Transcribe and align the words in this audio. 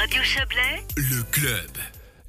Radio 0.00 0.22
Chablais, 0.22 0.82
le 0.96 1.22
club. 1.30 1.70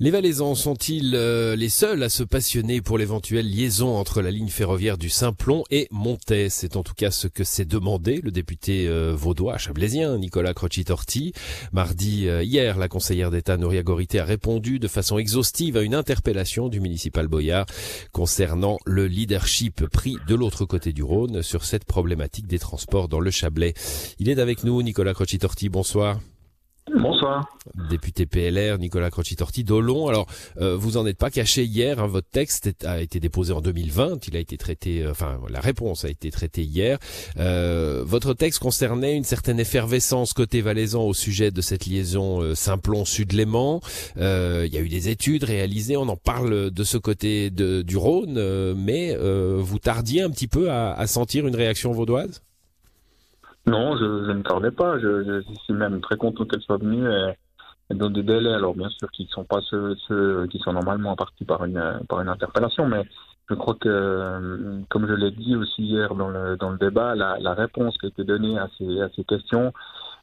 Les 0.02 0.12
Valaisans 0.12 0.56
sont-ils 0.56 1.16
euh, 1.16 1.56
les 1.56 1.70
seuls 1.70 2.04
à 2.04 2.10
se 2.10 2.24
passionner 2.24 2.82
pour 2.82 2.98
l'éventuelle 2.98 3.50
liaison 3.50 3.96
entre 3.96 4.22
la 4.22 4.30
ligne 4.30 4.50
ferroviaire 4.50 4.98
du 4.98 5.10
Simplon 5.10 5.64
et 5.72 5.88
Montais 5.90 6.50
C'est 6.50 6.76
en 6.76 6.84
tout 6.84 6.94
cas 6.94 7.12
ce 7.12 7.30
que 7.30 7.46
s'est 7.46 7.64
demandé 7.64 8.20
le 8.22 8.32
député 8.32 8.90
euh, 8.90 9.16
vaudois 9.16 9.58
chablaisien 9.58 10.18
Nicolas 10.18 10.54
Croci-Torti. 10.54 11.32
Mardi, 11.72 12.28
euh, 12.28 12.44
hier, 12.44 12.78
la 12.78 12.90
conseillère 12.90 13.32
d'État 13.32 13.56
Nouria 13.56 13.84
Gorité 13.84 14.20
a 14.20 14.26
répondu 14.26 14.78
de 14.78 14.90
façon 14.90 15.18
exhaustive 15.18 15.78
à 15.78 15.82
une 15.82 15.96
interpellation 15.96 16.68
du 16.68 16.82
municipal 16.82 17.30
Boyard 17.30 17.68
concernant 18.12 18.80
le 18.86 19.08
leadership 19.08 19.88
pris 19.88 20.18
de 20.28 20.36
l'autre 20.36 20.66
côté 20.66 20.92
du 20.92 21.04
Rhône 21.04 21.42
sur 21.42 21.64
cette 21.64 21.86
problématique 21.86 22.48
des 22.48 22.60
transports 22.60 23.08
dans 23.08 23.22
le 23.22 23.32
Chablais. 23.32 23.76
Il 24.20 24.28
est 24.28 24.40
avec 24.40 24.66
nous, 24.66 24.84
Nicolas 24.84 25.14
Croci-Torti, 25.14 25.70
bonsoir. 25.70 26.20
Bonsoir. 26.90 27.48
Député 27.90 28.26
PLR, 28.26 28.80
Nicolas 28.80 29.12
Croci-Torti 29.12 29.64
d'Olon. 29.64 30.08
Alors, 30.08 30.26
euh, 30.60 30.76
vous 30.76 30.98
en 30.98 31.06
êtes 31.06 31.18
pas 31.18 31.30
caché 31.30 31.64
hier. 31.64 32.00
Hein, 32.00 32.08
votre 32.08 32.30
texte 32.30 32.72
a 32.84 33.02
été 33.02 33.20
déposé 33.20 33.54
en 33.54 33.62
2020. 33.62 34.28
Il 34.28 34.36
a 34.36 34.40
été 34.40 34.58
traité, 34.58 35.04
euh, 35.04 35.12
enfin, 35.12 35.40
la 35.50 35.60
réponse 35.60 36.06
a 36.06 36.10
été 36.10 36.32
traitée 36.32 36.64
hier. 36.64 36.98
Euh, 37.38 38.04
votre 38.04 38.34
texte 38.34 38.60
concernait 38.60 39.16
une 39.16 39.24
certaine 39.24 39.60
effervescence 39.60 40.34
côté 40.34 40.62
valaisan 40.62 41.04
au 41.04 41.14
sujet 41.14 41.52
de 41.52 41.62
cette 41.62 41.86
liaison 41.86 42.56
Simplon-Sud-Léman. 42.56 43.80
il 44.18 44.74
y 44.74 44.78
a 44.78 44.82
eu 44.82 44.90
des 44.90 45.10
études 45.10 45.44
réalisées. 45.44 45.98
On 45.98 46.10
en 46.10 46.18
parle 46.18 46.72
de 46.72 46.84
ce 46.84 46.98
côté 46.98 47.52
du 47.52 47.96
Rhône, 47.96 48.74
mais 48.74 49.16
vous 49.16 49.80
tardiez 49.80 50.24
un 50.24 50.32
petit 50.32 50.48
peu 50.48 50.72
à, 50.72 50.94
à 50.94 51.08
sentir 51.08 51.48
une 51.48 51.56
réaction 51.56 51.92
vaudoise? 51.92 52.42
Non, 53.72 53.98
je, 53.98 54.32
ne 54.32 54.44
tardais 54.44 54.72
pas. 54.72 55.00
Je, 55.00 55.42
suis 55.64 55.74
même 55.74 56.02
très 56.02 56.18
content 56.18 56.46
qu'elle 56.46 56.62
soit 56.62 56.78
venue 56.78 57.08
et, 57.10 57.94
dans 57.94 58.10
des 58.10 58.24
délais. 58.24 58.54
Alors 58.54 58.76
bien 58.76 58.90
sûr, 58.90 59.10
qui 59.12 59.24
ne 59.24 59.30
sont 59.30 59.46
pas 59.46 59.62
ceux, 59.70 59.96
qui 60.50 60.60
sont 60.60 60.74
normalement 60.74 61.16
partis 61.16 61.46
par 61.46 61.64
une 61.66 62.02
par 62.08 62.22
une 62.22 62.30
interpellation, 62.30 62.88
mais 62.88 63.04
je 63.50 63.56
crois 63.56 63.76
que, 63.76 64.82
comme 64.90 65.08
je 65.08 65.14
l'ai 65.14 65.32
dit 65.32 65.56
aussi 65.56 65.84
hier 65.84 66.16
dans 66.16 66.30
le 66.30 66.58
dans 66.58 66.70
le 66.70 66.78
débat, 66.78 67.16
la, 67.16 67.54
réponse 67.54 67.98
qui 67.98 68.06
a 68.06 68.10
été 68.10 68.24
donnée 68.24 68.58
à 68.58 68.68
ces 68.78 69.02
à 69.02 69.10
ces 69.16 69.24
questions 69.24 69.74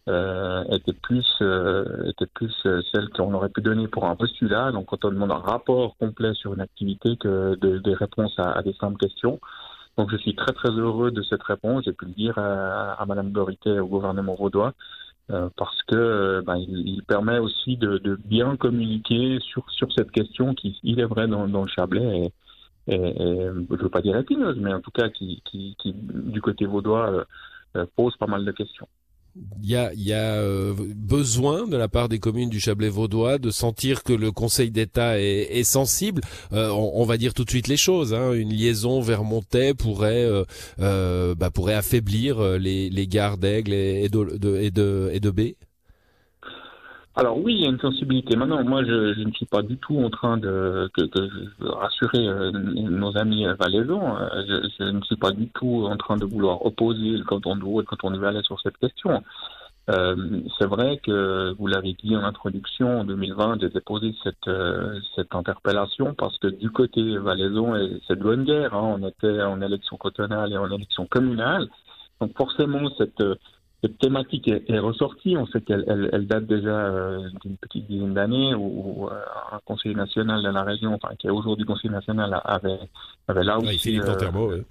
euh, 0.08 0.64
était 0.70 0.94
plus 0.94 1.26
euh, 1.42 2.10
était 2.10 2.26
plus 2.26 2.54
celle 2.92 3.08
qu'on 3.10 3.34
aurait 3.34 3.50
pu 3.50 3.60
donner 3.60 3.88
pour 3.88 4.04
un 4.06 4.16
postulat. 4.16 4.72
Donc 4.72 4.86
quand 4.86 5.04
on 5.04 5.10
demande 5.10 5.32
un 5.32 5.38
rapport 5.38 5.96
complet 5.98 6.34
sur 6.34 6.54
une 6.54 6.60
activité 6.60 7.16
que 7.16 7.56
de, 7.56 7.78
des 7.78 7.94
réponses 7.94 8.34
à 8.38 8.62
des 8.62 8.74
simples 8.74 8.98
questions. 8.98 9.40
Donc 9.98 10.10
je 10.10 10.16
suis 10.16 10.34
très 10.34 10.52
très 10.52 10.70
heureux 10.70 11.10
de 11.10 11.22
cette 11.22 11.42
réponse. 11.42 11.84
J'ai 11.84 11.92
pu 11.92 12.06
le 12.06 12.12
dire 12.12 12.38
à, 12.38 12.92
à 12.92 13.04
Madame 13.04 13.32
Dorité 13.32 13.70
et 13.70 13.80
au 13.80 13.88
gouvernement 13.88 14.36
vaudois 14.36 14.72
euh, 15.30 15.50
parce 15.56 15.82
que 15.82 16.40
ben, 16.46 16.56
il, 16.56 16.88
il, 16.88 17.02
permet 17.02 17.38
aussi 17.38 17.76
de, 17.76 17.98
de, 17.98 18.16
bien 18.16 18.56
communiquer 18.56 19.38
sur 19.40 19.68
sur 19.70 19.92
cette 19.92 20.10
question 20.12 20.54
qui, 20.54 20.78
il 20.84 21.00
est 21.00 21.04
vrai, 21.04 21.26
dans, 21.26 21.48
dans 21.48 21.62
le 21.62 21.68
Chablais 21.68 22.32
et, 22.86 22.94
et, 22.94 23.46
je 23.70 23.82
veux 23.82 23.90
pas 23.90 24.00
dire 24.00 24.16
épineuse, 24.16 24.56
mais 24.58 24.72
en 24.72 24.80
tout 24.80 24.92
cas 24.92 25.10
qui, 25.10 25.42
qui, 25.44 25.76
qui 25.78 25.92
du 25.94 26.40
côté 26.40 26.64
vaudois 26.64 27.26
euh, 27.76 27.86
pose 27.96 28.16
pas 28.16 28.26
mal 28.26 28.44
de 28.44 28.52
questions 28.52 28.88
il 29.62 29.70
y 29.70 30.12
a, 30.12 30.34
euh, 30.34 30.72
besoin 30.94 31.66
de 31.66 31.76
la 31.76 31.88
part 31.88 32.08
des 32.08 32.18
communes 32.18 32.48
du 32.48 32.60
Chablais 32.60 32.88
vaudois 32.88 33.38
de 33.38 33.50
sentir 33.50 34.02
que 34.02 34.12
le 34.12 34.32
Conseil 34.32 34.70
d'État 34.70 35.20
est, 35.20 35.64
sensible. 35.64 36.22
Euh, 36.52 36.70
on, 36.70 37.04
va 37.04 37.16
dire 37.16 37.34
tout 37.34 37.44
de 37.44 37.50
suite 37.50 37.68
les 37.68 37.76
choses. 37.76 38.14
Hein. 38.14 38.32
Une 38.32 38.52
liaison 38.52 39.00
vers 39.00 39.24
Montaix 39.24 39.74
pourrait, 39.74 40.28
euh, 40.80 41.34
bah, 41.34 41.50
pourrait 41.50 41.74
affaiblir 41.74 42.40
les, 42.58 42.88
les 42.88 43.06
gares 43.06 43.36
d'Aigle 43.36 43.72
et 43.72 44.08
de, 44.08 44.60
et 44.60 44.70
de, 44.70 45.10
et 45.12 45.20
de 45.20 45.30
B. 45.30 45.40
Alors 47.18 47.36
oui, 47.36 47.54
il 47.54 47.62
y 47.62 47.66
a 47.66 47.68
une 47.68 47.80
sensibilité. 47.80 48.36
Maintenant, 48.36 48.62
moi, 48.62 48.84
je, 48.84 49.24
ne 49.24 49.32
suis 49.32 49.44
pas 49.44 49.62
du 49.62 49.76
tout 49.76 49.98
en 49.98 50.08
train 50.08 50.36
de, 50.36 50.88
rassurer 51.60 52.28
euh, 52.28 52.52
nos 52.52 53.16
amis 53.18 53.44
valaisans. 53.58 54.16
Je, 54.46 54.68
je, 54.78 54.84
ne 54.84 55.00
suis 55.02 55.16
pas 55.16 55.32
du 55.32 55.48
tout 55.48 55.88
en 55.90 55.96
train 55.96 56.16
de 56.16 56.24
vouloir 56.24 56.64
opposer 56.64 57.16
le 57.16 57.24
canton 57.24 57.56
de 57.56 57.62
Vaud 57.64 57.80
et 57.80 57.82
le 57.82 57.86
canton 57.86 58.12
de 58.12 58.18
Valais 58.18 58.44
sur 58.44 58.60
cette 58.60 58.78
question. 58.78 59.20
Euh, 59.90 60.42
c'est 60.60 60.66
vrai 60.66 60.98
que 60.98 61.54
vous 61.58 61.66
l'avez 61.66 61.94
dit 61.94 62.14
en 62.14 62.22
introduction, 62.22 63.00
en 63.00 63.04
2020, 63.04 63.62
j'ai 63.62 63.70
déposé 63.70 64.14
cette, 64.22 64.46
euh, 64.46 65.00
cette 65.16 65.34
interpellation 65.34 66.14
parce 66.14 66.38
que 66.38 66.46
du 66.46 66.70
côté 66.70 67.18
valaisan, 67.18 67.74
c'est 68.06 68.16
de 68.16 68.22
bonne 68.22 68.44
guerre. 68.44 68.74
Hein, 68.74 68.96
on 69.00 69.08
était 69.08 69.42
en 69.42 69.60
élection 69.60 69.96
cantonale 69.96 70.52
et 70.52 70.56
en 70.56 70.70
élection 70.70 71.06
communale. 71.06 71.66
Donc 72.20 72.36
forcément, 72.36 72.88
cette 72.96 73.24
cette 73.82 73.98
thématique 73.98 74.48
est, 74.48 74.68
est, 74.68 74.78
ressortie. 74.78 75.36
On 75.36 75.46
sait 75.46 75.60
qu'elle 75.60 75.84
elle, 75.86 76.10
elle 76.12 76.26
date 76.26 76.46
déjà 76.46 76.70
euh, 76.70 77.28
d'une 77.42 77.56
petite 77.56 77.86
dizaine 77.86 78.12
d'années 78.12 78.54
où, 78.54 79.04
où 79.04 79.06
euh, 79.06 79.20
un 79.52 79.60
conseiller 79.64 79.94
national 79.94 80.42
de 80.42 80.48
la 80.48 80.64
région, 80.64 80.94
enfin 80.94 81.14
qui 81.16 81.28
est 81.28 81.30
aujourd'hui 81.30 81.64
conseiller 81.64 81.90
national, 81.90 82.40
avait, 82.44 82.78
avait 83.28 83.44
là 83.44 83.58
aussi. 83.58 83.68
Oui, 83.68 83.78
Philippe 83.78 84.04
euh, 84.04 84.62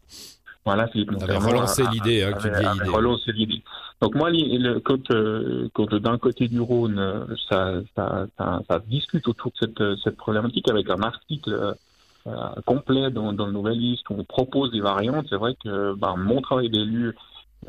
Voilà, 0.66 0.88
Philippe. 0.88 1.12
Avait 1.22 1.38
relancé 1.38 1.84
l'idée, 1.90 2.24
hein, 2.24 2.34
avait, 2.36 2.66
avait 2.66 2.90
relancé 2.90 3.32
l'idée. 3.32 3.64
Donc 4.02 4.14
moi, 4.14 4.30
le, 4.30 4.80
quand, 4.80 5.10
euh, 5.12 5.70
quand 5.74 5.96
d'un 5.96 6.18
côté 6.18 6.50
du 6.50 6.60
Rhône, 6.60 7.28
ça, 7.50 7.76
ça, 7.96 8.28
ça, 8.38 8.62
ça, 8.70 8.80
discute 8.88 9.28
autour 9.28 9.52
de 9.52 9.58
cette, 9.58 10.02
cette 10.04 10.18
problématique 10.18 10.70
avec 10.70 10.90
un 10.90 11.02
article 11.02 11.76
complet 12.66 13.10
dans, 13.10 13.32
dans 13.32 13.46
le 13.46 13.54
Nouvelle 13.54 13.80
Liste 13.80 14.10
où 14.10 14.16
on 14.18 14.26
propose 14.26 14.70
des 14.72 14.82
variantes. 14.82 15.28
C'est 15.30 15.38
vrai 15.38 15.56
que 15.64 15.94
ben, 15.94 16.18
mon 16.18 16.42
travail 16.42 16.70
d'élu 16.70 17.16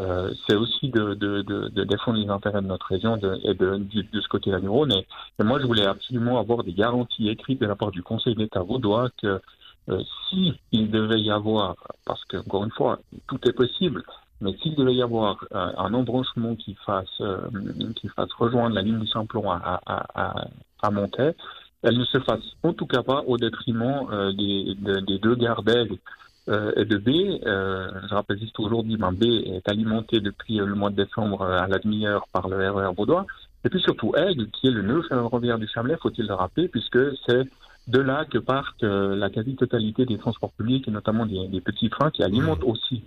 euh, 0.01 0.33
c'est 0.47 0.55
aussi 0.55 0.89
de, 0.91 1.15
de, 1.15 1.85
défendre 1.85 2.19
les 2.19 2.29
intérêts 2.29 2.63
de 2.63 2.67
notre 2.67 2.87
région 2.87 3.17
et 3.17 3.55
de, 3.55 3.83
ce 4.13 4.29
côté-là 4.29 4.61
du 4.61 4.69
Rhône. 4.69 4.93
Et, 4.93 5.07
et, 5.41 5.43
moi, 5.43 5.59
je 5.61 5.67
voulais 5.67 5.87
absolument 5.87 6.39
avoir 6.39 6.63
des 6.63 6.73
garanties 6.73 7.29
écrites 7.29 7.61
de 7.61 7.67
la 7.67 7.75
part 7.75 7.91
du 7.91 8.03
Conseil 8.03 8.35
d'État 8.35 8.63
vaudois 8.63 9.11
que 9.21 9.41
euh, 9.89 10.03
si 10.29 10.53
il 10.73 10.91
devait 10.91 11.21
y 11.21 11.31
avoir, 11.31 11.77
parce 12.05 12.23
que 12.27 12.37
encore 12.37 12.65
une 12.65 12.71
fois, 12.71 12.99
tout 13.27 13.39
est 13.49 13.53
possible, 13.53 14.03
mais 14.41 14.53
s'il 14.59 14.75
devait 14.75 14.95
y 14.95 15.03
avoir 15.03 15.45
euh, 15.55 15.73
un 15.79 15.95
embranchement 15.95 16.55
qui 16.57 16.75
fasse 16.87 17.21
euh, 17.21 17.41
qui 17.97 18.09
fasse 18.09 18.31
rejoindre 18.35 18.75
la 18.75 18.83
ligne 18.83 18.99
du 18.99 19.07
Simplon 19.07 19.51
à, 19.51 19.81
à, 19.87 20.45
à, 20.83 20.91
elle 21.83 21.97
ne 21.97 22.05
se 22.05 22.19
fasse 22.21 22.43
en 22.63 22.73
tout 22.73 22.87
cas 22.87 23.03
pas 23.03 23.23
au 23.27 23.37
détriment 23.37 24.07
des, 24.37 24.75
deux 25.19 25.35
gares 25.37 25.63
d'aigle 25.63 25.97
euh, 26.49 26.73
et 26.77 26.85
de 26.85 26.97
B. 26.97 27.41
Euh, 27.47 27.91
je 28.09 28.15
rappelle 28.15 28.39
juste 28.39 28.59
aujourd'hui, 28.59 28.97
ben 28.97 29.13
B 29.13 29.25
est 29.25 29.69
alimenté 29.69 30.21
depuis 30.21 30.61
euh, 30.61 30.67
le 30.67 30.75
mois 30.75 30.91
de 30.91 30.97
décembre 30.97 31.43
à 31.43 31.69
la 31.69 31.79
demi-heure 31.79 32.27
par 32.33 32.49
le 32.49 32.57
RER 32.71 32.93
vaudois. 32.97 33.27
Et 33.65 33.69
puis 33.69 33.81
surtout 33.81 34.15
Aigle, 34.17 34.49
qui 34.51 34.69
est 34.69 34.71
le 34.71 34.83
nœud 34.83 35.03
ferroviaire 35.03 35.59
du 35.59 35.69
Chablais, 35.69 35.97
faut-il 36.01 36.27
le 36.27 36.35
rappeler, 36.35 36.69
puisque 36.69 36.99
c'est 37.27 37.49
de 37.89 37.99
là 38.01 38.25
que 38.25 38.39
partent 38.39 38.83
la 38.83 39.31
quasi-totalité 39.31 40.07
des 40.07 40.19
transports 40.19 40.53
publics, 40.53 40.87
et 40.89 40.91
notamment 40.91 41.27
des, 41.27 41.49
des 41.49 41.61
petits 41.61 41.91
trains 41.91 42.11
qui 42.11 42.23
alimentent 42.23 42.65
aussi 42.65 43.03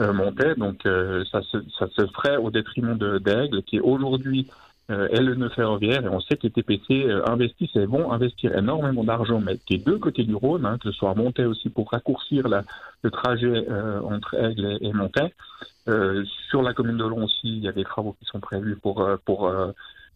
euh, 0.00 0.12
Montaix. 0.12 0.54
Donc 0.56 0.82
ça, 0.84 1.42
se, 1.42 1.58
ça 1.78 1.88
se 1.88 2.06
ferait 2.06 2.36
au 2.36 2.50
détriment 2.50 2.96
d'Aigle, 2.96 3.62
qui 3.62 3.76
est 3.76 3.80
aujourd'hui 3.80 4.46
euh, 4.88 5.08
le 5.10 5.34
nœud 5.34 5.48
ferroviaire 5.48 6.04
et 6.04 6.08
on 6.08 6.20
sait 6.20 6.36
que 6.36 6.44
les 6.44 6.50
TPC 6.50 7.06
euh, 7.06 7.26
investissent 7.26 7.74
et 7.74 7.86
vont 7.86 8.12
investir 8.12 8.56
énormément 8.56 9.02
d'argent, 9.02 9.40
mais 9.40 9.58
des 9.68 9.78
deux 9.78 9.98
côtés 9.98 10.22
du 10.22 10.34
Rhône, 10.36 10.64
hein, 10.64 10.78
que 10.78 10.92
ce 10.92 10.96
soit 10.96 11.10
à 11.10 11.14
Montaix 11.14 11.44
aussi 11.44 11.70
pour 11.70 11.90
raccourcir 11.90 12.46
la, 12.46 12.62
le 13.02 13.10
trajet 13.10 13.66
euh, 13.68 14.00
entre 14.02 14.34
Aigle 14.34 14.78
et, 14.80 14.86
et. 14.86 14.92
Euh, 15.88 16.24
sur 16.48 16.62
la 16.62 16.72
commune 16.72 16.98
de 16.98 17.04
Long 17.04 17.24
aussi, 17.24 17.48
il 17.48 17.58
y 17.58 17.68
a 17.68 17.72
des 17.72 17.84
travaux 17.84 18.16
qui 18.18 18.26
sont 18.26 18.40
prévus 18.40 18.76
pour, 18.76 19.08
pour 19.24 19.52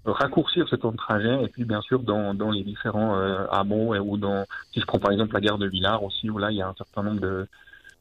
raccourcir 0.04 0.68
ce 0.68 0.76
temps 0.76 0.92
de 0.92 0.96
trajet 0.96 1.44
et 1.44 1.48
puis 1.48 1.64
bien 1.64 1.80
sûr 1.80 2.00
dans, 2.00 2.34
dans 2.34 2.50
les 2.50 2.62
différents 2.62 3.14
hameaux 3.50 3.94
ou 3.96 4.16
dans, 4.16 4.44
si 4.72 4.80
je 4.80 4.86
prends 4.86 4.98
par 4.98 5.12
exemple 5.12 5.34
la 5.34 5.40
gare 5.40 5.58
de 5.58 5.66
Villars 5.66 6.02
aussi, 6.02 6.30
où 6.30 6.38
là 6.38 6.50
il 6.50 6.56
y 6.56 6.62
a 6.62 6.68
un 6.68 6.74
certain 6.74 7.02
nombre 7.02 7.20
de, 7.20 7.46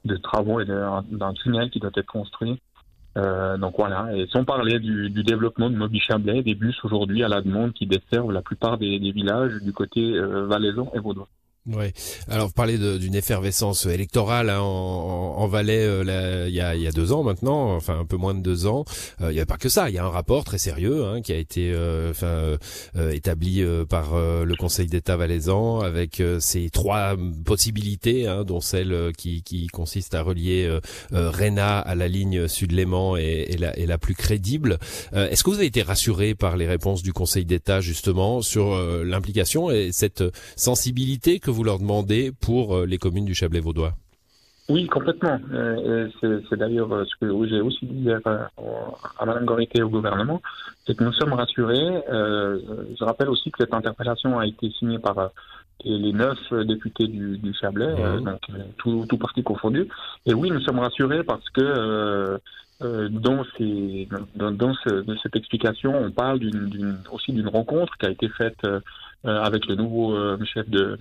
de 0.06 0.18
travaux 0.18 0.60
et 0.60 0.66
d'un 0.66 1.34
tunnel 1.34 1.70
qui 1.70 1.80
doit 1.80 1.92
être 1.96 2.08
construit. 2.08 2.60
Euh, 3.18 3.58
donc 3.58 3.76
voilà, 3.78 4.16
et 4.16 4.28
sans 4.28 4.46
parler 4.46 4.80
du, 4.80 5.10
du 5.10 5.24
développement 5.24 5.70
de 5.70 5.76
Moby 5.76 6.00
Chablais, 6.00 6.44
des 6.44 6.56
bus 6.56 6.78
aujourd'hui 6.84 7.24
à 7.24 7.28
la 7.28 7.42
demande 7.42 7.74
qui 7.74 7.88
desservent 7.88 8.32
la 8.32 8.42
plupart 8.42 8.78
des, 8.78 9.00
des 9.00 9.12
villages 9.12 9.62
du 9.62 9.74
côté 9.74 10.16
euh, 10.16 10.46
valaisan 10.46 10.92
et 10.94 11.00
vaudois. 11.00 11.28
Oui. 11.72 11.92
Alors, 12.28 12.48
vous 12.48 12.54
parlez 12.54 12.78
d'une 12.78 13.16
effervescence 13.16 13.86
électorale 13.86 14.50
hein, 14.50 14.60
en, 14.60 15.36
en, 15.38 15.48
Valais 15.48 15.84
euh, 15.84 16.46
il, 16.48 16.56
y 16.56 16.62
a, 16.62 16.76
il 16.76 16.82
y 16.82 16.88
a 16.88 16.92
deux 16.92 17.12
ans 17.12 17.24
maintenant, 17.24 17.76
enfin 17.76 18.00
un 18.00 18.06
peu 18.06 18.18
moins 18.18 18.34
de 18.34 18.42
deux 18.42 18.66
ans. 18.68 18.86
Euh, 19.22 19.32
il 19.32 19.34
n'y 19.34 19.40
avait 19.40 19.46
pas 19.46 19.58
que 19.58 19.70
ça. 19.70 19.90
Il 19.90 19.96
y 19.96 19.98
a 19.98 20.06
un 20.06 20.10
rapport 20.10 20.44
très 20.44 20.58
sérieux 20.58 21.06
hein, 21.06 21.22
qui 21.22 21.32
a 21.32 21.38
été 21.38 21.72
euh, 21.74 22.12
enfin 22.12 22.58
euh, 22.96 23.12
établi 23.12 23.62
euh, 23.62 23.86
par 23.86 24.16
le 24.16 24.56
Conseil 24.56 24.88
d'État 24.88 25.16
valaisan 25.16 25.80
avec 25.80 26.22
ces 26.40 26.70
trois 26.70 27.16
possibilités, 27.46 28.28
hein, 28.28 28.44
dont 28.44 28.62
celle 28.62 29.12
qui, 29.18 29.44
qui, 29.44 29.68
consiste 29.68 30.16
à 30.16 30.22
relier 30.22 30.80
Réna 31.12 31.80
à 31.80 31.96
la 31.96 32.08
ligne 32.08 32.48
Sud-Léman 32.48 33.18
et, 33.18 33.54
et, 33.54 33.58
la, 33.58 33.78
et 33.78 33.86
la 33.86 33.98
plus 33.98 34.16
crédible. 34.16 34.80
Est-ce 35.14 35.44
que 35.44 35.50
vous 35.50 35.58
avez 35.58 35.66
été 35.66 35.82
rassuré 35.82 36.36
par 36.36 36.58
les 36.58 36.68
réponses 36.68 37.04
du 37.04 37.14
Conseil 37.14 37.46
d'État 37.46 37.82
justement 37.82 38.42
sur 38.42 38.78
l'implication 39.04 39.72
et 39.72 39.92
cette 39.92 40.24
sensibilité 40.56 41.40
que 41.40 41.52
vous 41.52 41.59
vous 41.60 41.66
leur 41.66 41.80
demandez 41.80 42.32
pour 42.32 42.78
euh, 42.78 42.86
les 42.86 42.98
communes 42.98 43.26
du 43.26 43.36
Chablais 43.36 43.60
vaudois? 43.60 43.92
Oui, 44.70 44.88
complètement. 44.88 45.38
c'est 46.22 46.56
d'ailleurs 46.56 46.90
ce 47.06 47.16
que 47.20 47.48
j'ai 47.50 47.60
aussi 47.60 47.86
dit 47.86 48.12
à, 48.12 48.50
à 49.20 49.26
Mme 49.26 49.44
Gorité 49.44 49.80
et 49.80 49.82
au 49.82 49.90
gouvernement, 49.90 50.44
c'est 50.86 50.96
que 50.96 51.04
nous 51.04 51.12
sommes 51.12 51.34
rassurés. 51.34 52.04
je 52.08 53.04
rappelle 53.04 53.30
aussi 53.30 53.50
que 53.50 53.58
cette 53.64 53.74
interpellation 53.74 54.38
a 54.38 54.46
été 54.46 54.70
signée 54.70 55.00
par 55.00 55.32
les 55.84 56.14
neuf 56.14 56.38
députés 56.68 57.08
du, 57.08 57.40
du 57.40 57.52
Chablais, 57.56 57.96
donc 58.24 58.42
tout, 58.78 59.08
tout 59.10 59.18
parti 59.18 59.42
confondu. 59.42 59.88
Et 60.28 60.36
oui, 60.36 60.52
nous 60.52 60.62
sommes 60.62 60.78
rassurés 60.78 61.24
parce 61.24 61.50
que 61.50 62.40
euh, 62.82 63.10
dans, 63.10 63.44
ces, 63.58 64.08
dans, 64.36 64.52
dans, 64.52 64.74
ce, 64.74 65.04
cette 65.22 65.36
explication, 65.36 65.94
on 65.96 66.12
parle 66.12 66.40
aussi 67.12 67.34
d'une 67.34 67.50
rencontre 67.50 67.98
qui 67.98 68.06
a 68.06 68.10
été 68.10 68.30
faite 68.30 68.60
euh, 68.64 68.80
avec 69.26 69.66
le 69.66 69.76
nouveau 69.76 70.16
euh, 70.16 70.38
chef 70.46 70.70
de, 70.70 70.98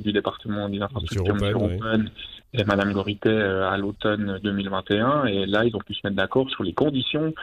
du 0.00 0.12
département 0.12 0.68
des 0.68 0.80
infrastructures, 0.80 1.36
M. 1.36 2.08
et 2.52 2.64
Mme 2.64 2.92
Gorité 2.92 3.30
à 3.30 3.76
l'automne 3.76 4.38
2021. 4.42 5.26
Et 5.26 5.46
là, 5.46 5.64
ils 5.64 5.74
ont 5.76 5.80
pu 5.80 5.94
se 5.94 6.00
mettre 6.04 6.16
d'accord 6.16 6.48
sur 6.50 6.62
les 6.62 6.72
conditions 6.72 7.34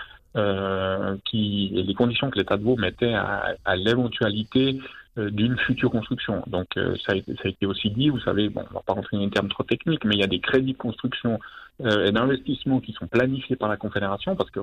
qui, 1.26 1.72
les 1.74 1.94
conditions 1.94 2.30
que 2.30 2.40
l'État 2.40 2.58
de 2.58 2.64
Vaud 2.64 2.76
mettait 2.76 3.14
à, 3.14 3.56
à 3.66 3.76
l'éventualité 3.76 4.80
euh, 4.80 5.03
d'une 5.18 5.58
future 5.58 5.92
construction. 5.92 6.44
Donc 6.48 6.68
euh, 6.78 6.96
ça, 7.06 7.14
a 7.14 7.16
été, 7.16 7.36
ça, 7.36 7.42
a 7.46 7.48
été, 7.50 7.66
aussi 7.66 7.92
dit, 7.92 8.10
vous 8.10 8.20
savez, 8.20 8.50
bon, 8.50 8.64
on 8.70 8.74
va 8.74 8.82
pas 8.82 8.94
rentrer 8.94 9.18
dans 9.18 9.24
un 9.24 9.30
terme 9.30 9.48
trop 9.48 9.64
technique, 9.64 10.04
mais 10.06 10.16
il 10.16 10.20
y 10.20 10.24
a 10.24 10.28
des 10.28 10.40
crédits 10.40 10.74
de 10.74 10.78
construction 10.78 11.40
euh, 11.82 12.06
et 12.06 12.12
d'investissement 12.12 12.80
qui 12.80 12.94
sont 12.94 13.08
planifiés 13.08 13.56
par 13.56 13.70
la 13.70 13.78
Confédération, 13.78 14.36
parce 14.36 14.50
que 14.50 14.60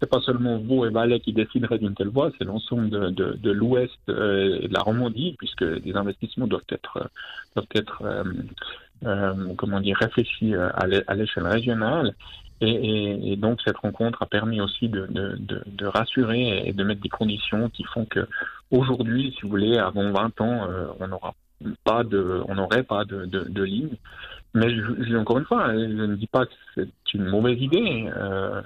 c'est 0.00 0.08
pas 0.08 0.20
seulement 0.20 0.58
Vaud 0.58 0.86
et 0.86 0.90
Valais 0.90 1.20
qui 1.20 1.32
décideraient 1.32 1.78
d'une 1.78 1.94
telle 1.94 2.08
voie, 2.08 2.30
c'est 2.38 2.44
l'ensemble 2.44 2.90
de, 2.90 3.10
de, 3.10 3.32
de 3.34 3.50
l'Ouest 3.50 3.98
et 4.08 4.68
de 4.68 4.72
la 4.72 4.80
Romandie, 4.80 5.34
puisque 5.38 5.64
des 5.64 5.94
investissements 5.96 6.46
doivent 6.46 6.62
être 6.68 7.10
doivent 7.54 7.66
être 7.74 8.24
comment 9.56 9.80
dire 9.80 9.96
réfléchis 9.96 10.54
à 10.54 11.14
l'échelle 11.14 11.46
régionale. 11.46 12.14
Et, 12.60 12.70
et, 12.70 13.32
et, 13.32 13.36
donc 13.36 13.60
cette 13.64 13.76
rencontre 13.76 14.20
a 14.22 14.26
permis 14.26 14.60
aussi 14.60 14.88
de, 14.88 15.06
de, 15.06 15.38
de, 15.38 15.86
rassurer 15.86 16.66
et 16.66 16.72
de 16.72 16.82
mettre 16.82 17.00
des 17.00 17.08
conditions 17.08 17.68
qui 17.68 17.84
font 17.84 18.04
que 18.04 18.26
aujourd'hui, 18.70 19.34
si 19.36 19.42
vous 19.42 19.50
voulez, 19.50 19.78
avant 19.78 20.10
20 20.10 20.40
ans, 20.40 20.70
euh, 20.70 20.86
on 21.00 21.08
n'aura 21.08 21.34
pas 21.84 22.04
de, 22.04 22.42
on 22.48 22.54
n'aurait 22.54 22.84
pas 22.84 23.04
de, 23.04 23.24
de, 23.26 23.62
ligne. 23.62 23.96
Mais 24.54 24.70
je, 24.70 24.82
je, 25.04 25.16
encore 25.16 25.38
une 25.38 25.44
fois, 25.44 25.72
je 25.72 25.78
ne 25.78 26.14
dis 26.14 26.26
pas 26.26 26.46
que 26.46 26.52
c'est 26.74 27.14
une 27.14 27.26
mauvaise 27.26 27.60
idée, 27.60 28.08
euh, 28.16 28.62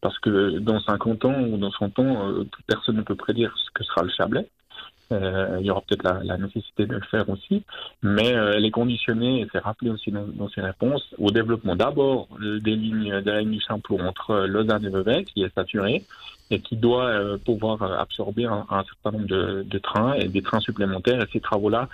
parce 0.00 0.18
que 0.18 0.58
dans 0.58 0.80
50 0.80 1.24
ans 1.24 1.40
ou 1.42 1.56
dans 1.58 1.70
100 1.70 1.98
ans, 1.98 2.30
euh, 2.30 2.44
personne 2.66 2.96
ne 2.96 3.02
peut 3.02 3.14
prédire 3.14 3.54
ce 3.56 3.70
que 3.72 3.84
sera 3.84 4.02
le 4.02 4.10
Chablais. 4.10 4.48
Euh, 5.12 5.58
il 5.60 5.66
y 5.66 5.70
aura 5.70 5.82
peut-être 5.82 6.02
la, 6.02 6.20
la, 6.24 6.38
nécessité 6.38 6.86
de 6.86 6.94
le 6.94 7.02
faire 7.10 7.28
aussi, 7.28 7.62
mais 8.02 8.28
elle 8.28 8.64
est 8.64 8.70
conditionnée, 8.70 9.40
et 9.40 9.48
c'est 9.52 9.58
rappelé 9.58 9.90
aussi 9.90 10.10
dans, 10.10 10.26
dans, 10.26 10.48
ses 10.48 10.60
réponses, 10.60 11.14
au 11.18 11.30
développement 11.30 11.76
d'abord 11.76 12.28
des 12.40 12.76
lignes 12.76 13.20
de 13.20 13.30
la 13.30 13.40
ligne 13.40 13.52
du 13.52 13.60
Simplon 13.60 14.00
entre 14.06 14.46
Lausanne 14.46 14.84
et 14.84 14.90
Vevey, 14.90 15.24
qui 15.24 15.42
est 15.42 15.54
saturée, 15.54 16.02
et 16.50 16.60
qui 16.60 16.76
doit 16.76 17.06
euh, 17.06 17.38
pouvoir 17.38 17.82
absorber 18.00 18.44
un, 18.44 18.66
un, 18.70 18.84
certain 18.84 19.12
nombre 19.12 19.26
de, 19.26 19.64
de, 19.66 19.78
trains 19.78 20.14
et 20.14 20.28
des 20.28 20.42
trains 20.42 20.60
supplémentaires. 20.60 21.22
Et 21.22 21.26
ces 21.32 21.40
travaux-là 21.40 21.88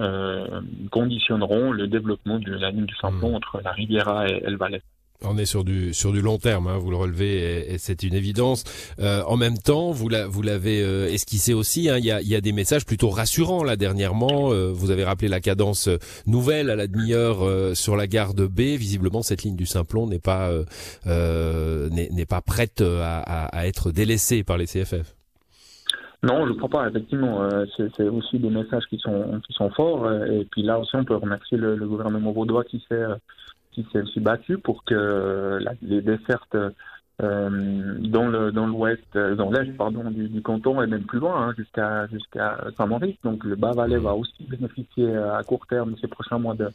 euh, 0.00 0.60
conditionneront 0.90 1.72
le 1.72 1.86
développement 1.86 2.38
de 2.38 2.52
la 2.52 2.70
ligne 2.70 2.86
du 2.86 2.96
Simplon 2.96 3.32
mmh. 3.32 3.34
entre 3.34 3.60
la 3.62 3.72
Riviera 3.72 4.28
et 4.28 4.42
El 4.44 4.56
Valais. 4.56 4.82
On 5.22 5.36
est 5.36 5.44
sur 5.44 5.64
du 5.64 5.92
sur 5.92 6.12
du 6.12 6.22
long 6.22 6.38
terme, 6.38 6.66
hein, 6.66 6.78
vous 6.78 6.90
le 6.90 6.96
relevez, 6.96 7.74
et, 7.74 7.78
c'est 7.78 8.02
une 8.02 8.14
évidence. 8.14 8.64
Euh, 9.00 9.22
en 9.26 9.36
même 9.36 9.58
temps, 9.58 9.90
vous 9.90 10.08
l'avez 10.08 10.82
euh, 10.82 11.12
esquissé 11.12 11.52
aussi. 11.52 11.90
Hein, 11.90 11.98
il 11.98 12.06
y, 12.06 12.34
a, 12.34 12.40
des 12.40 12.52
messages 12.52 12.86
plutôt 12.86 13.10
rassurants 13.10 13.62
là 13.62 13.76
dernièrement. 13.76 14.50
Euh, 14.50 14.70
vous 14.72 14.90
avez 14.90 15.04
rappelé 15.04 15.28
la 15.28 15.40
cadence 15.40 15.90
nouvelle 16.26 16.70
à 16.70 16.76
la 16.76 16.86
demi-heure 16.86 17.42
euh, 17.42 17.74
sur 17.74 17.96
la 17.96 18.06
gare 18.06 18.32
de 18.32 18.46
B. 18.46 18.60
Visiblement, 18.60 19.20
cette 19.20 19.42
ligne 19.42 19.56
du 19.56 19.66
Simplon 19.66 20.06
n'est 20.06 20.18
pas 20.18 20.50
n'est 21.04 22.26
pas 22.26 22.40
prête 22.40 22.82
à, 22.82 23.66
être 23.66 23.90
délaissée 23.90 24.42
par 24.42 24.56
les 24.56 24.64
CFF. 24.64 25.16
Non, 26.22 26.46
je 26.46 26.52
ne 26.52 26.56
crois 26.56 26.68
pas. 26.70 26.88
Effectivement, 26.88 27.46
c'est 27.76 28.04
aussi 28.04 28.38
des 28.38 28.50
messages 28.50 28.84
qui 28.88 28.98
sont 28.98 29.40
qui 29.46 29.52
sont 29.52 29.68
forts. 29.70 30.10
Et 30.10 30.46
puis 30.50 30.62
là 30.62 30.78
aussi, 30.78 30.96
on 30.96 31.04
peut 31.04 31.16
remercier 31.16 31.58
le, 31.58 31.76
le 31.76 31.86
gouvernement 31.86 32.32
vaudois 32.32 32.64
qui 32.64 32.82
s'est 32.88 33.04
qui 33.72 33.86
s'est 33.92 34.02
aussi 34.02 34.20
battu 34.20 34.58
pour 34.58 34.84
que 34.84 35.58
la, 35.60 35.72
les 35.82 36.02
dessertes 36.02 36.56
euh, 37.22 37.98
dans 38.00 38.26
le 38.28 38.50
dans 38.50 38.66
l'ouest, 38.66 39.04
euh, 39.14 39.34
dans 39.34 39.50
l'est 39.50 39.76
pardon 39.76 40.10
du, 40.10 40.40
canton 40.42 40.80
et 40.82 40.86
même 40.86 41.04
plus 41.04 41.18
loin 41.18 41.48
hein, 41.48 41.54
jusqu'à 41.56 42.06
jusqu'à 42.08 42.58
Saint-Maurice. 42.76 43.16
Donc 43.22 43.44
le 43.44 43.56
Bas-Valais 43.56 43.98
va 43.98 44.14
aussi 44.14 44.44
bénéficier 44.48 45.14
à 45.16 45.42
court 45.42 45.66
terme 45.66 45.94
ces 46.00 46.08
prochains 46.08 46.38
mois 46.38 46.54
de, 46.54 46.68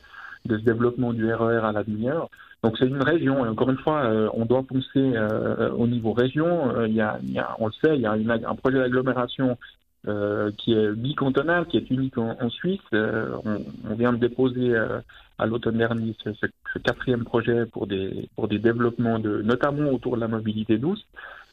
de 0.46 0.58
ce 0.58 0.64
développement 0.64 1.14
du 1.14 1.32
RER 1.34 1.56
e 1.56 1.64
à 1.64 1.72
la 1.72 1.84
demi-heure. 1.84 2.30
Donc 2.64 2.78
c'est 2.80 2.88
une 2.88 3.04
région 3.04 3.46
et 3.46 3.50
encore 3.50 3.70
une 3.70 3.78
fois, 3.78 4.06
euh, 4.06 4.30
on 4.34 4.46
doit 4.46 4.64
penser 4.64 4.88
euh, 4.96 5.70
au 5.72 5.88
niveau 5.88 6.14
région. 6.14 6.76
Euh, 6.76 6.88
il 6.88 6.96
y, 6.96 7.02
a, 7.02 7.20
on 7.60 7.68
le 7.68 7.74
sait, 7.74 7.96
il 7.96 8.02
y 8.02 8.06
a 8.06 8.14
un 8.14 8.56
projet 8.56 8.80
d'agglomération 8.80 9.58
euh, 10.08 10.52
qui 10.58 10.74
est 10.74 10.92
bicantonal, 10.92 11.66
qui 11.66 11.78
est 11.78 11.90
unique 11.90 12.18
en, 12.18 12.50
Suisse. 12.50 12.80
Euh, 12.94 13.36
on, 13.44 13.96
vient 13.96 14.14
de 14.14 14.18
déposer 14.18 14.76
euh, 14.76 15.00
à 15.40 15.46
l'automne 15.46 15.78
dernier 15.78 16.16
ce, 16.24 16.34
ce, 16.34 16.46
ce, 16.74 16.80
quatrième 16.80 17.24
projet 17.24 17.66
pour 17.66 17.88
des, 17.88 18.30
pour 18.36 18.48
des 18.48 18.60
développements, 18.60 19.20
de, 19.20 19.42
notamment 19.42 19.90
autour 19.90 20.16
de 20.16 20.22
la 20.22 20.28
mobilité 20.28 20.78
douce. 20.78 21.06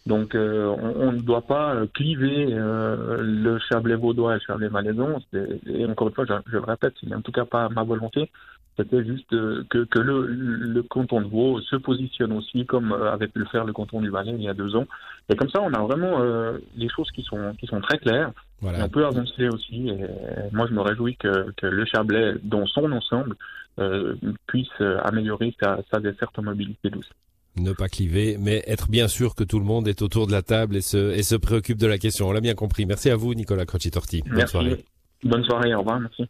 Donc 0.07 0.35
euh, 0.35 0.67
on, 0.67 1.09
on, 1.09 1.13
ne 1.13 1.21
doit 1.21 1.43
pas 1.43 1.77
cliver 1.95 2.47
le 2.49 3.59
Chablais 3.69 3.95
vaudois 3.95 4.33
et 4.33 4.35
le 4.35 4.41
Chablais 4.41 4.69
malaisan. 4.69 5.21
Et 5.67 5.87
encore 5.87 6.09
une 6.09 6.15
fois, 6.15 6.25
je, 6.29 6.35
je 6.47 6.57
le 6.57 6.65
répète, 6.65 6.95
c'est 7.01 7.15
en 7.15 7.21
tout 7.21 7.33
cas 7.33 7.45
pas 7.45 7.69
ma 7.69 7.85
volonté. 7.85 8.31
C'était 8.77 9.05
juste 9.05 9.29
que, 9.29 9.85
que 9.85 9.99
le, 9.99 10.27
le, 10.27 10.83
canton 10.83 11.21
de 11.21 11.27
Vaud 11.27 11.61
se 11.61 11.77
positionne 11.77 12.33
aussi 12.33 12.65
comme 12.65 12.93
avait 12.93 13.29
pu 13.29 13.41
le 13.41 13.45
faire 13.45 13.67
le 13.67 13.73
canton 13.75 14.01
du 14.01 14.09
Valais 14.09 14.33
il 14.33 14.43
y 14.43 14.49
a 14.49 14.55
deux 14.55 14.75
ans. 14.77 14.87
Et 15.29 15.37
comme 15.37 15.51
ça, 15.51 15.61
on 15.61 15.73
a 15.75 15.81
vraiment 15.81 16.23
euh, 16.23 16.57
les 16.75 16.89
choses 16.89 17.11
qui 17.11 17.23
sont, 17.23 17.55
qui 17.61 17.67
sont 17.67 17.83
très 17.83 17.99
claires. 17.99 18.33
Voilà. 18.63 18.85
on 18.85 18.89
peut 18.89 19.05
avancer 19.05 19.49
aussi. 19.49 19.91
Et 19.91 20.07
moi, 20.53 20.67
je 20.69 20.73
me 20.73 20.81
réjouis 20.81 21.17
que, 21.17 21.51
que 21.53 21.67
le 21.67 21.85
Chablais, 21.85 22.35
dans 22.43 22.67
son 22.67 22.91
ensemble, 22.93 23.37
euh, 23.79 24.15
puisse 24.47 24.81
améliorer 25.05 25.55
sa, 25.63 25.81
sa 25.91 26.01
desserte 26.01 26.39
en 26.39 26.43
mobilité 26.43 26.89
douce 26.89 27.11
ne 27.57 27.73
pas 27.73 27.89
cliver, 27.89 28.37
mais 28.39 28.63
être 28.67 28.89
bien 28.89 29.09
sûr 29.09 29.35
que 29.35 29.45
tout 29.45 29.59
le 29.59 29.65
monde 29.65 29.89
est 29.89 30.03
autour 30.03 30.27
de 30.27 30.33
la 30.33 30.43
table 30.43 30.77
et 30.77 30.81
se, 30.81 31.13
et 31.13 31.23
se 31.23 31.35
préoccupe 31.35 31.79
de 31.79 31.87
la 31.87 31.99
question. 31.99 32.29
On 32.29 32.33
l'a 32.33 32.41
bien 32.41 32.55
compris. 32.55 32.87
Merci 32.87 33.11
à 33.11 33.17
vous, 33.17 33.35
Nicolas 33.35 33.67
Crocitorti. 33.67 34.23
Bonne 34.27 34.47
soirée. 34.47 34.85
Bonne 35.25 35.45
soirée, 35.45 35.75
au 35.75 35.81
revoir, 35.81 36.01
merci. 36.01 36.25